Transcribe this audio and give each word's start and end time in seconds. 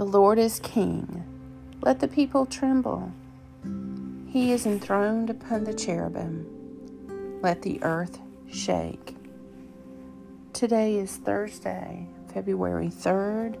The 0.00 0.06
Lord 0.06 0.38
is 0.38 0.60
King. 0.60 1.24
Let 1.82 2.00
the 2.00 2.08
people 2.08 2.46
tremble. 2.46 3.12
He 4.28 4.50
is 4.50 4.64
enthroned 4.64 5.28
upon 5.28 5.64
the 5.64 5.74
cherubim. 5.74 7.38
Let 7.42 7.60
the 7.60 7.82
earth 7.82 8.18
shake. 8.50 9.14
Today 10.54 10.96
is 10.96 11.18
Thursday, 11.18 12.06
February 12.32 12.88
3rd, 12.88 13.58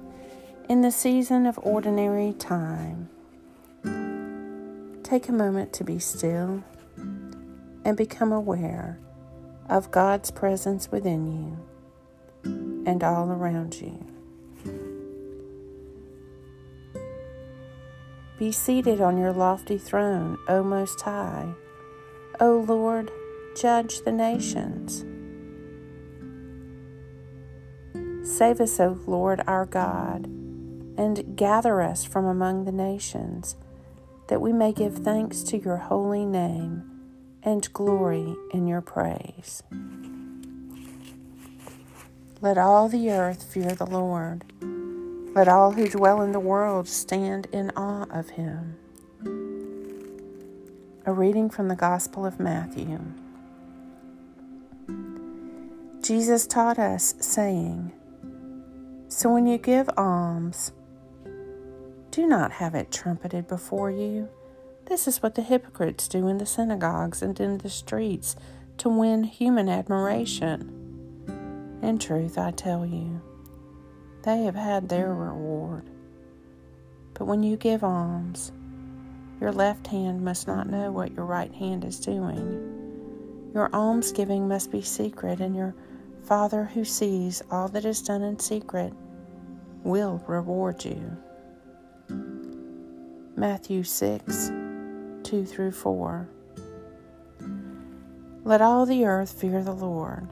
in 0.66 0.80
the 0.80 0.90
season 0.90 1.44
of 1.44 1.60
ordinary 1.62 2.32
time. 2.32 3.10
Take 5.02 5.28
a 5.28 5.32
moment 5.32 5.74
to 5.74 5.84
be 5.84 5.98
still 5.98 6.64
and 6.96 7.98
become 7.98 8.32
aware 8.32 8.98
of 9.68 9.90
God's 9.90 10.30
presence 10.30 10.90
within 10.90 11.58
you 12.46 12.86
and 12.86 13.04
all 13.04 13.30
around 13.30 13.74
you. 13.74 14.09
Be 18.40 18.52
seated 18.52 19.02
on 19.02 19.18
your 19.18 19.34
lofty 19.34 19.76
throne, 19.76 20.38
O 20.48 20.62
Most 20.64 20.98
High. 21.02 21.52
O 22.40 22.64
Lord, 22.66 23.12
judge 23.54 24.00
the 24.00 24.12
nations. 24.12 25.04
Save 28.26 28.62
us, 28.62 28.80
O 28.80 28.98
Lord 29.06 29.42
our 29.46 29.66
God, 29.66 30.24
and 30.96 31.36
gather 31.36 31.82
us 31.82 32.06
from 32.06 32.24
among 32.24 32.64
the 32.64 32.72
nations, 32.72 33.56
that 34.28 34.40
we 34.40 34.54
may 34.54 34.72
give 34.72 34.94
thanks 34.94 35.42
to 35.42 35.58
your 35.58 35.76
holy 35.76 36.24
name 36.24 36.90
and 37.42 37.70
glory 37.74 38.34
in 38.54 38.66
your 38.66 38.80
praise. 38.80 39.62
Let 42.40 42.56
all 42.56 42.88
the 42.88 43.10
earth 43.10 43.42
fear 43.42 43.74
the 43.74 43.84
Lord. 43.84 44.46
Let 45.32 45.46
all 45.46 45.70
who 45.70 45.88
dwell 45.88 46.22
in 46.22 46.32
the 46.32 46.40
world 46.40 46.88
stand 46.88 47.46
in 47.52 47.70
awe 47.76 48.04
of 48.10 48.30
him. 48.30 48.76
A 51.06 51.12
reading 51.12 51.48
from 51.48 51.68
the 51.68 51.76
Gospel 51.76 52.26
of 52.26 52.40
Matthew. 52.40 52.98
Jesus 56.02 56.48
taught 56.48 56.80
us, 56.80 57.14
saying, 57.20 57.92
So 59.06 59.32
when 59.32 59.46
you 59.46 59.56
give 59.56 59.88
alms, 59.96 60.72
do 62.10 62.26
not 62.26 62.50
have 62.52 62.74
it 62.74 62.90
trumpeted 62.90 63.46
before 63.46 63.92
you. 63.92 64.28
This 64.86 65.06
is 65.06 65.22
what 65.22 65.36
the 65.36 65.42
hypocrites 65.42 66.08
do 66.08 66.26
in 66.26 66.38
the 66.38 66.46
synagogues 66.46 67.22
and 67.22 67.38
in 67.38 67.58
the 67.58 67.70
streets 67.70 68.34
to 68.78 68.88
win 68.88 69.22
human 69.22 69.68
admiration. 69.68 71.78
In 71.82 72.00
truth, 72.00 72.36
I 72.36 72.50
tell 72.50 72.84
you, 72.84 73.22
they 74.22 74.42
have 74.44 74.54
had 74.54 74.88
their 74.88 75.08
mm. 75.08 75.28
reward. 75.28 75.84
But 77.14 77.26
when 77.26 77.42
you 77.42 77.56
give 77.56 77.84
alms, 77.84 78.52
your 79.40 79.52
left 79.52 79.86
hand 79.86 80.22
must 80.22 80.46
not 80.46 80.68
know 80.68 80.90
what 80.90 81.12
your 81.12 81.24
right 81.24 81.52
hand 81.54 81.84
is 81.84 81.98
doing. 81.98 83.50
Your 83.54 83.68
almsgiving 83.74 84.46
must 84.46 84.70
be 84.70 84.82
secret, 84.82 85.40
and 85.40 85.56
your 85.56 85.74
Father 86.24 86.64
who 86.64 86.84
sees 86.84 87.42
all 87.50 87.68
that 87.68 87.84
is 87.84 88.02
done 88.02 88.22
in 88.22 88.38
secret 88.38 88.92
will 89.82 90.22
reward 90.26 90.84
you. 90.84 91.16
Matthew 93.36 93.82
6 93.82 94.52
2 95.22 95.44
through 95.46 95.72
4. 95.72 96.28
Let 98.44 98.60
all 98.60 98.86
the 98.86 99.04
earth 99.04 99.32
fear 99.32 99.62
the 99.62 99.72
Lord. 99.72 100.28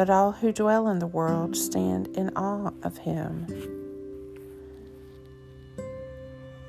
Let 0.00 0.08
all 0.08 0.32
who 0.32 0.50
dwell 0.50 0.88
in 0.88 0.98
the 0.98 1.06
world 1.06 1.54
stand 1.54 2.06
in 2.16 2.34
awe 2.34 2.72
of 2.82 2.96
him. 2.96 3.46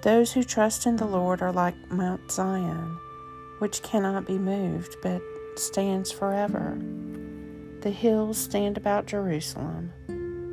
Those 0.01 0.33
who 0.33 0.43
trust 0.43 0.85
in 0.85 0.97
the 0.97 1.05
Lord 1.05 1.41
are 1.41 1.53
like 1.53 1.89
Mount 1.89 2.29
Zion, 2.29 2.99
which 3.59 3.83
cannot 3.83 4.27
be 4.27 4.37
moved, 4.37 4.97
but 5.01 5.21
stands 5.55 6.11
forever. 6.11 6.77
The 7.79 7.91
hills 7.91 8.37
stand 8.37 8.75
about 8.75 9.05
Jerusalem. 9.05 9.93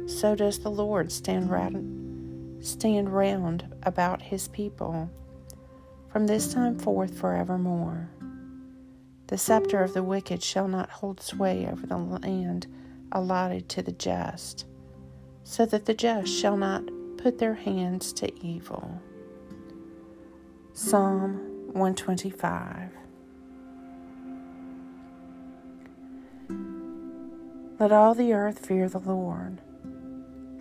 So 0.09 0.37
does 0.37 0.61
the 0.61 0.71
Lord 0.71 1.11
stand 1.11 1.50
round, 1.50 2.65
stand 2.65 3.12
round 3.12 3.75
about 3.83 4.22
his 4.22 4.47
people, 4.47 5.11
from 6.12 6.28
this 6.28 6.55
time 6.55 6.78
forth 6.78 7.19
forevermore. 7.19 8.09
The 9.28 9.37
scepter 9.37 9.83
of 9.83 9.93
the 9.93 10.03
wicked 10.03 10.43
shall 10.43 10.69
not 10.69 10.89
hold 10.89 11.21
sway 11.21 11.69
over 11.71 11.87
the 11.87 11.99
land 11.99 12.66
allotted 13.12 13.69
to 13.69 13.83
the 13.83 13.93
just, 13.93 14.65
so 15.44 15.66
that 15.66 15.84
the 15.84 15.93
just 15.93 16.33
shall 16.33 16.56
not 16.56 16.84
put 17.19 17.38
their 17.38 17.55
hands 17.55 18.15
to 18.15 18.44
evil. 18.44 19.03
Psalm 20.72 21.34
125 21.72 22.91
Let 27.78 27.93
all 27.93 28.15
the 28.15 28.33
earth 28.33 28.65
fear 28.65 28.88
the 28.88 28.99
Lord. 28.99 29.61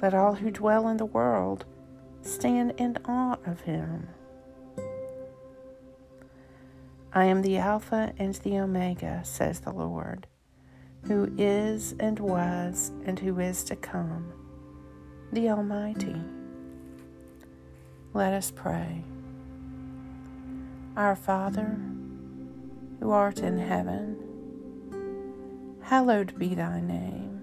Let 0.01 0.13
all 0.13 0.35
who 0.35 0.51
dwell 0.51 0.89
in 0.89 0.97
the 0.97 1.05
world 1.05 1.63
stand 2.21 2.73
in 2.77 2.97
awe 3.05 3.37
of 3.45 3.61
him. 3.61 4.09
I 7.13 7.25
am 7.25 7.41
the 7.41 7.57
Alpha 7.57 8.13
and 8.17 8.35
the 8.35 8.59
Omega, 8.59 9.21
says 9.23 9.61
the 9.61 9.71
Lord, 9.71 10.27
who 11.05 11.33
is 11.37 11.95
and 11.99 12.19
was 12.19 12.91
and 13.05 13.17
who 13.17 13.39
is 13.39 13.63
to 13.65 13.75
come, 13.75 14.31
the 15.31 15.49
Almighty. 15.49 16.21
Let 18.13 18.33
us 18.33 18.51
pray. 18.51 19.03
Our 20.97 21.15
Father, 21.15 21.79
who 22.99 23.11
art 23.11 23.39
in 23.39 23.57
heaven, 23.57 24.17
hallowed 25.81 26.37
be 26.37 26.55
thy 26.55 26.81
name. 26.81 27.41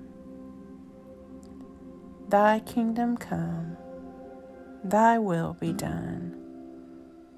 Thy 2.28 2.60
kingdom 2.60 3.16
come, 3.16 3.76
thy 4.82 5.18
will 5.18 5.54
be 5.54 5.72
done, 5.72 6.43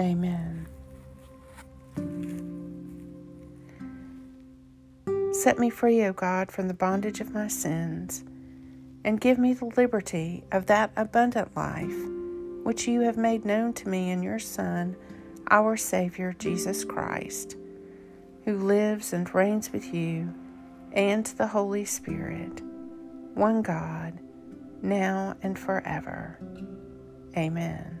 Amen. 0.00 0.66
Set 5.32 5.58
me 5.58 5.70
free, 5.70 6.02
O 6.04 6.12
God, 6.12 6.50
from 6.50 6.68
the 6.68 6.74
bondage 6.74 7.20
of 7.20 7.34
my 7.34 7.48
sins, 7.48 8.24
and 9.04 9.20
give 9.20 9.38
me 9.38 9.52
the 9.52 9.66
liberty 9.76 10.44
of 10.50 10.66
that 10.66 10.90
abundant 10.96 11.56
life 11.56 11.94
which 12.64 12.88
you 12.88 13.02
have 13.02 13.16
made 13.16 13.44
known 13.44 13.72
to 13.74 13.88
me 13.88 14.10
in 14.10 14.22
your 14.22 14.38
Son, 14.38 14.96
our 15.50 15.76
Savior, 15.76 16.34
Jesus 16.38 16.84
Christ, 16.84 17.56
who 18.44 18.56
lives 18.58 19.12
and 19.12 19.32
reigns 19.34 19.70
with 19.70 19.92
you 19.92 20.34
and 20.92 21.26
the 21.26 21.48
Holy 21.48 21.84
Spirit, 21.84 22.62
one 23.34 23.60
God, 23.60 24.18
now 24.82 25.36
and 25.42 25.58
forever. 25.58 26.38
Amen. 27.36 28.00